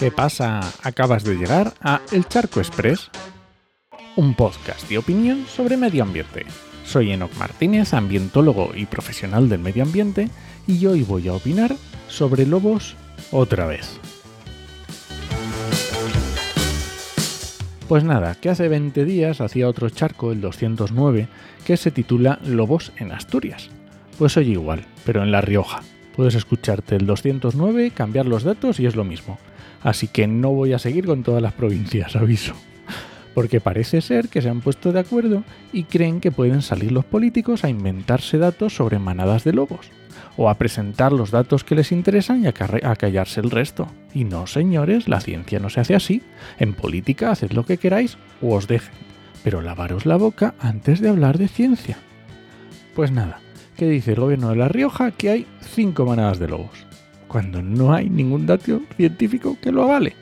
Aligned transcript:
¿Qué 0.00 0.10
pasa? 0.10 0.60
Acabas 0.82 1.24
de 1.24 1.36
llegar 1.36 1.74
a 1.82 2.00
El 2.10 2.26
Charco 2.26 2.60
Express, 2.60 3.10
un 4.16 4.34
podcast 4.34 4.88
de 4.88 4.96
opinión 4.96 5.44
sobre 5.46 5.76
medio 5.76 6.02
ambiente. 6.02 6.46
Soy 6.86 7.12
Enoc 7.12 7.34
Martínez, 7.36 7.92
ambientólogo 7.92 8.72
y 8.74 8.86
profesional 8.86 9.50
del 9.50 9.60
medio 9.60 9.82
ambiente, 9.82 10.30
y 10.66 10.86
hoy 10.86 11.02
voy 11.02 11.28
a 11.28 11.34
opinar 11.34 11.76
sobre 12.08 12.46
lobos 12.46 12.96
otra 13.30 13.66
vez. 13.66 14.00
Pues 17.86 18.02
nada, 18.02 18.36
que 18.36 18.48
hace 18.48 18.68
20 18.68 19.04
días 19.04 19.42
hacía 19.42 19.68
otro 19.68 19.90
charco, 19.90 20.32
el 20.32 20.40
209, 20.40 21.28
que 21.66 21.76
se 21.76 21.90
titula 21.90 22.38
Lobos 22.42 22.92
en 22.96 23.12
Asturias. 23.12 23.68
Pues 24.16 24.36
oye 24.36 24.52
igual, 24.52 24.86
pero 25.04 25.22
en 25.22 25.30
La 25.30 25.40
Rioja. 25.42 25.82
Puedes 26.14 26.34
escucharte 26.34 26.96
el 26.96 27.06
209, 27.06 27.92
cambiar 27.92 28.26
los 28.26 28.42
datos 28.42 28.80
y 28.80 28.86
es 28.86 28.96
lo 28.96 29.04
mismo. 29.04 29.38
Así 29.82 30.08
que 30.08 30.26
no 30.26 30.50
voy 30.50 30.72
a 30.72 30.78
seguir 30.78 31.06
con 31.06 31.22
todas 31.22 31.42
las 31.42 31.52
provincias, 31.52 32.16
aviso. 32.16 32.54
Porque 33.34 33.60
parece 33.60 34.00
ser 34.00 34.28
que 34.28 34.42
se 34.42 34.48
han 34.48 34.60
puesto 34.60 34.92
de 34.92 35.00
acuerdo 35.00 35.44
y 35.72 35.84
creen 35.84 36.20
que 36.20 36.32
pueden 36.32 36.62
salir 36.62 36.92
los 36.92 37.04
políticos 37.04 37.64
a 37.64 37.68
inventarse 37.68 38.38
datos 38.38 38.74
sobre 38.74 38.98
manadas 38.98 39.44
de 39.44 39.52
lobos 39.52 39.90
o 40.36 40.48
a 40.48 40.54
presentar 40.54 41.12
los 41.12 41.30
datos 41.30 41.64
que 41.64 41.74
les 41.74 41.92
interesan 41.92 42.44
y 42.44 42.46
a, 42.46 42.52
callarse 42.52 43.40
el 43.40 43.50
resto. 43.50 43.88
Y 44.14 44.24
no, 44.24 44.46
señores, 44.46 45.08
la 45.08 45.20
ciencia 45.20 45.60
no 45.60 45.70
se 45.70 45.80
hace 45.80 45.94
así. 45.94 46.22
En 46.58 46.74
política 46.74 47.30
haced 47.30 47.52
lo 47.52 47.64
que 47.64 47.78
queráis 47.78 48.16
o 48.40 48.54
os 48.54 48.66
dejen. 48.66 48.94
Pero 49.44 49.60
lavaros 49.60 50.06
la 50.06 50.16
boca 50.16 50.54
antes 50.58 51.00
de 51.00 51.08
hablar 51.08 51.38
de 51.38 51.48
ciencia. 51.48 51.98
Pues 52.94 53.12
nada, 53.12 53.40
¿qué 53.80 53.88
dice 53.88 54.12
el 54.12 54.20
gobierno 54.20 54.50
de 54.50 54.56
La 54.56 54.68
Rioja? 54.68 55.10
Que 55.10 55.30
hay 55.30 55.46
cinco 55.62 56.04
manadas 56.04 56.38
de 56.38 56.48
lobos. 56.48 56.86
Cuando 57.28 57.62
no 57.62 57.94
hay 57.94 58.10
ningún 58.10 58.44
dato 58.44 58.82
científico 58.94 59.56
que 59.58 59.72
lo 59.72 59.84
avale. 59.84 60.14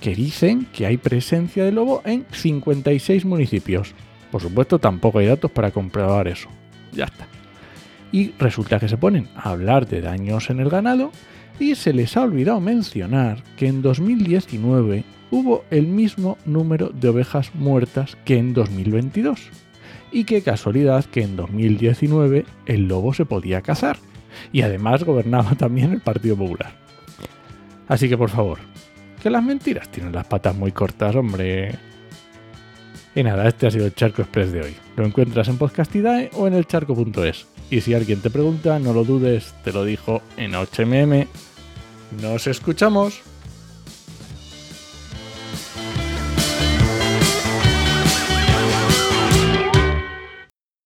Que 0.00 0.14
dicen 0.14 0.66
que 0.72 0.86
hay 0.86 0.96
presencia 0.96 1.64
de 1.64 1.72
lobo 1.72 2.00
en 2.06 2.24
56 2.32 3.26
municipios. 3.26 3.94
Por 4.32 4.40
supuesto, 4.40 4.78
tampoco 4.78 5.18
hay 5.18 5.26
datos 5.26 5.50
para 5.50 5.70
comprobar 5.70 6.28
eso. 6.28 6.48
Ya 6.92 7.04
está 7.04 7.28
y 8.10 8.32
resulta 8.38 8.78
que 8.78 8.88
se 8.88 8.96
ponen 8.96 9.28
a 9.36 9.50
hablar 9.50 9.86
de 9.86 10.00
daños 10.00 10.50
en 10.50 10.60
el 10.60 10.70
ganado 10.70 11.12
y 11.60 11.74
se 11.74 11.92
les 11.92 12.16
ha 12.16 12.22
olvidado 12.22 12.60
mencionar 12.60 13.42
que 13.56 13.66
en 13.66 13.82
2019 13.82 15.04
hubo 15.30 15.64
el 15.70 15.86
mismo 15.86 16.38
número 16.46 16.88
de 16.88 17.08
ovejas 17.08 17.54
muertas 17.54 18.16
que 18.24 18.38
en 18.38 18.54
2022. 18.54 19.50
Y 20.10 20.24
qué 20.24 20.42
casualidad 20.42 21.04
que 21.04 21.22
en 21.22 21.36
2019 21.36 22.46
el 22.66 22.88
lobo 22.88 23.12
se 23.14 23.26
podía 23.26 23.62
cazar. 23.62 23.98
Y 24.52 24.62
además 24.62 25.04
gobernaba 25.04 25.54
también 25.58 25.92
el 25.92 26.00
Partido 26.00 26.36
Popular. 26.36 26.72
Así 27.88 28.08
que 28.08 28.18
por 28.18 28.30
favor, 28.30 28.58
que 29.22 29.30
las 29.30 29.42
mentiras 29.42 29.90
tienen 29.90 30.12
las 30.12 30.26
patas 30.26 30.54
muy 30.54 30.72
cortas, 30.72 31.14
hombre. 31.16 31.74
Y 33.14 33.22
nada, 33.22 33.48
este 33.48 33.66
ha 33.66 33.70
sido 33.70 33.86
el 33.86 33.94
Charco 33.94 34.22
Express 34.22 34.52
de 34.52 34.62
hoy. 34.62 34.76
Lo 34.96 35.04
encuentras 35.04 35.48
en 35.48 35.58
Podcastidae 35.58 36.30
o 36.34 36.46
en 36.46 36.54
elcharco.es. 36.54 37.46
Y 37.70 37.80
si 37.80 37.94
alguien 37.94 38.20
te 38.20 38.30
pregunta, 38.30 38.78
no 38.78 38.92
lo 38.92 39.04
dudes, 39.04 39.54
te 39.64 39.72
lo 39.72 39.84
dijo 39.84 40.22
en 40.36 40.52
HMM. 40.52 41.26
Nos 42.22 42.46
escuchamos. 42.46 43.22